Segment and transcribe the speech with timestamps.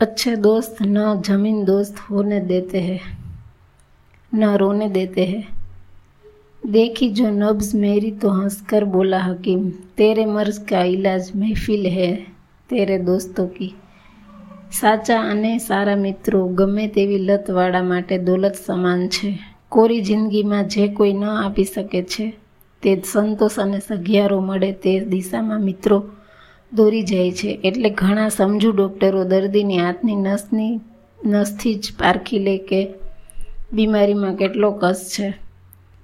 [0.00, 3.00] अच्छे दोस्त न जमीन दोस्त होने देते हैं
[4.32, 5.44] न रोने देते हैं
[6.62, 12.10] देखी जो नब्ज मेरी तो हंसकर बोला हकीम तेरे मर्ज का इलाज महफिल है
[12.70, 13.70] तेरे દોસ્તો કી
[14.72, 19.30] સાચા અને સારા મિત્રો ગમે તેવી લતવાળા માટે દોલત સમાન છે
[19.68, 22.26] કોરી જિંદગીમાં જે કોઈ ન આપી શકે છે
[22.82, 25.98] તે સંતોષ અને સઘિયારો મળે તે દિશામાં મિત્રો
[26.75, 27.59] દોરી જાય છે.
[27.63, 30.79] એટલે ઘણા સમજુ ડૉક્ટરો દર્દીની હાથની નસની,
[31.25, 32.81] નસથી જ પારખી લે કે
[33.73, 35.33] બીમારીમાં કેટલો કસ છે.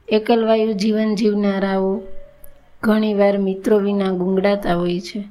[0.10, 2.02] એકલવાયુ જીવન જીવનારાઓ
[2.84, 5.23] ઘણીવાર મિત્રો વિના ગુંગડાતા હોય છે.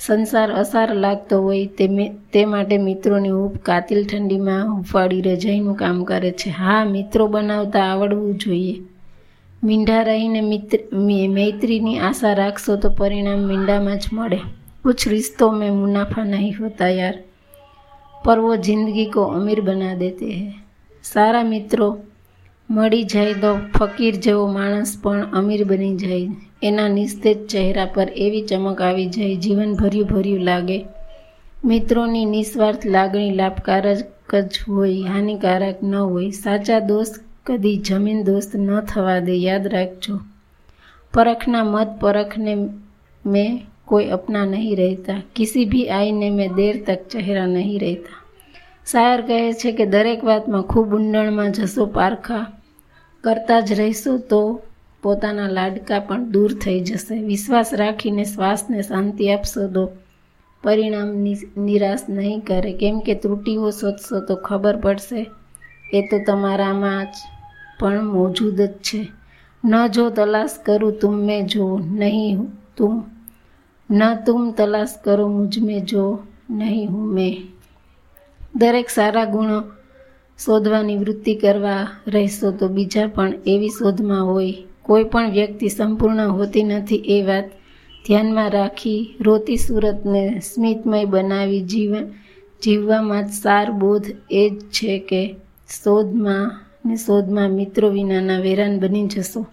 [0.00, 1.86] સંસાર અસાર લાગતો હોય તે
[2.32, 6.50] તે માટે મિત્રોની હૂંફ કાતિલ ઠંડીમાં હુંફાળી રજાઈનું કામ કરે છે.
[6.50, 8.76] હા, મિત્રો બનાવતા આવડવું જોઈએ.
[9.64, 10.96] મીંઢા રહીને મિત્ર
[11.28, 14.36] મૈત્રીની આશા રાખશો તો પરિણામ મીંડામાં જ મળે.
[14.84, 17.18] કુછ રિશ્તો મેં મુનાફા નહીં હોતા યાર.
[18.24, 20.52] પર વો જિંદગી કો અમીર બના દેતે હૈ.
[21.02, 21.98] સારા મિત્રો,
[22.70, 26.28] મળી જાય તો ફકીર જેવો માણસ પણ અમીર બની જાય.
[26.62, 30.84] એના નિસ્તેજ ચહેરા પર એવી ચમક આવી જાય જીવન ભર્યું ભર્યું લાગે.
[31.64, 36.30] મિત્રોની નિસ્વાર્થ લાગણી લાભકારક જ હોય, હાનિકારક ન હોય.
[36.30, 40.20] સાચા દોસ્ત કદી જમીન દોસ્ત ન થવા દે, યાદ રાખજો.
[41.14, 42.54] પરખના મત પરખને
[43.24, 43.52] મેં
[43.84, 45.20] કોઈ અપના નહીં રહેતા.
[45.36, 48.18] કિસી ભી આઈને મેં દેર તક ચહેરા નહીં રહેતા.
[48.90, 52.44] શાયર કહે છે કે દરેક વાતમાં ખૂબ ઊંડાણમાં જશો પારખા.
[53.24, 54.42] કરતા જ રહીશું તો
[55.02, 57.16] પોતાના લાડકા પણ દૂર થઈ જશે.
[57.22, 59.84] વિશ્વાસ રાખીને શ્વાસને શાંતિ આપશો તો
[60.64, 61.10] પરિણામ
[61.56, 62.72] નિરાશ નહીં કરે.
[62.72, 65.26] કેમ કે ત્રુટીઓ શોધશો તો ખબર પડશે.
[65.92, 67.16] એ તો તમારામાં જ
[67.80, 69.12] પણ મોજૂદ જ છે.
[69.64, 72.38] ન જો તલાશ કરું તુમ મેં જો નહીં
[72.76, 73.04] તુમ
[73.90, 76.18] ન તુમ તલાશ કરો મુજ મેં જો
[76.50, 77.34] નહીં હું મેં.
[78.56, 79.62] દરેક સારા ગુણો
[80.38, 84.52] શોધવાની વૃત્તિ કરવા રહેશો તો બીજા પણ એવી શોધમાં હોય.
[84.82, 87.44] કોઈ પણ વ્યક્તિ સંપૂર્ણ હોતી નથી એ વાત
[88.06, 92.06] ધ્યાનમાં રાખી રોતી સુરતને સ્મિતમય બનાવી જીવન
[92.62, 95.36] જીવવામાં સાર બોધ એ જ છે કે
[95.84, 99.46] શોધમાં ને શોધમાં મિત્રો વિનાના વેરાન બની જશો.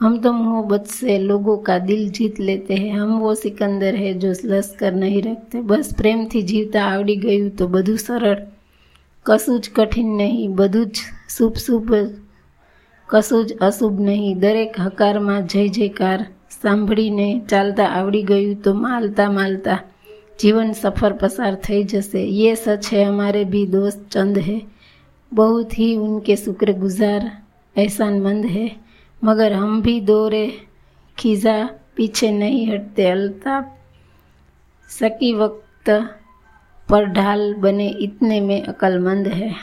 [0.00, 2.88] હમ તો મોહ બચશે લોગો કા દિલ જીત લેતે હે.
[2.90, 5.60] હમ વો સિકંદર હે જો લશ્કર નહીં રખતે.
[5.60, 8.40] બસ પ્રેમથી જીવતા આવડી ગયું તો બધું સરળ.
[9.26, 10.96] કશું જ કઠિન નહીં, બધું જ
[11.38, 11.92] શુભ શુભ,
[13.08, 14.38] કશું જ અશુભ નહીં.
[14.38, 16.20] દરેક હકારમાં જય જયકાર.
[16.62, 19.78] સાંભળીને ચાલતા આવડી ગયું તો માલતા માલતા
[20.40, 22.20] જીવન સફર પસાર થઈ જશે.
[22.40, 24.58] યે સચ હે, અમારે બી દોસ્ત ચંદ હે.
[25.32, 27.30] बहुत ही उनके शुक्रगुजार
[27.76, 28.70] एहसानमंद है।
[29.24, 30.46] मगर हम भी दौरे
[31.18, 31.64] खिजा
[31.96, 33.74] पीछे नहीं हटते अल्ताफ
[34.90, 35.90] सकी वक्त
[36.88, 39.54] पर ढाल बने इतने में अकलमंद है।